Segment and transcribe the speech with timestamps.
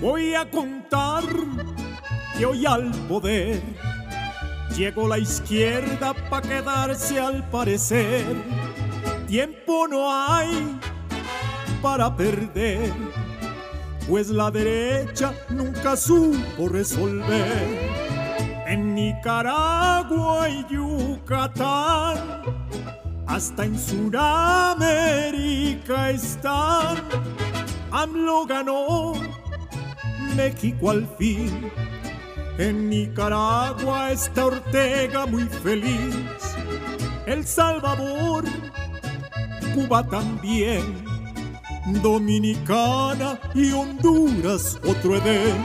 [0.00, 1.24] Voy a contar
[2.36, 3.60] que hoy al poder
[4.76, 8.24] llegó la izquierda para quedarse al parecer.
[9.26, 10.78] Tiempo no hay
[11.82, 12.92] para perder,
[14.08, 17.66] pues la derecha nunca supo resolver.
[18.68, 22.18] En Nicaragua y Yucatán,
[23.26, 24.80] hasta en Sudamérica
[26.10, 26.98] están.
[27.90, 29.14] AMLO ganó
[30.38, 31.68] México al fin.
[32.58, 36.14] En Nicaragua está Ortega muy feliz.
[37.26, 38.44] El Salvador,
[39.74, 41.04] Cuba también.
[42.02, 45.56] Dominicana y Honduras otro Edén.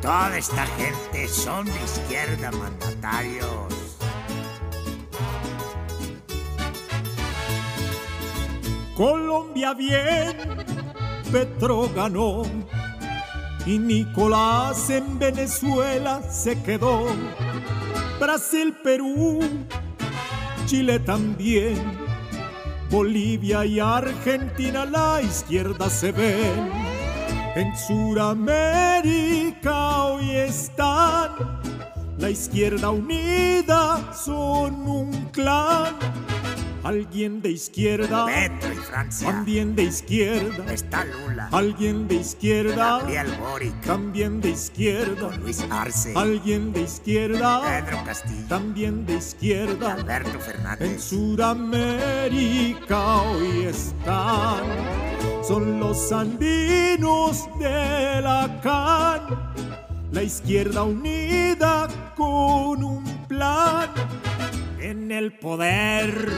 [0.00, 3.74] Toda esta gente son de izquierda, mandatarios.
[8.96, 10.36] Colombia bien,
[11.30, 12.42] Petro ganó
[13.66, 17.06] y Nicolás en Venezuela se quedó.
[18.20, 19.40] Brasil, Perú,
[20.66, 21.76] Chile también,
[22.90, 26.70] Bolivia y Argentina la izquierda se ven.
[27.56, 29.24] En Suramérica
[30.04, 31.30] hoy están
[32.18, 35.94] la izquierda unida, son un clan
[36.84, 38.26] Alguien de izquierda.
[38.26, 39.28] Petro y Francia.
[39.28, 40.70] También de izquierda.
[40.70, 41.48] Está Lula.
[41.50, 42.98] Alguien de izquierda.
[42.98, 43.80] Gabriel Boric.
[43.80, 45.34] También de izquierda.
[45.38, 46.12] Luis Arce.
[46.14, 47.62] Alguien de izquierda.
[47.62, 48.46] Pedro Castillo.
[48.50, 49.94] También de izquierda.
[49.94, 50.90] Alberto Fernández.
[50.90, 52.42] En Sudamérica
[53.22, 54.64] hoy están.
[55.42, 59.22] Son los andinos de la CAN.
[60.12, 63.88] La izquierda unida con un plan
[64.84, 66.28] en el poder.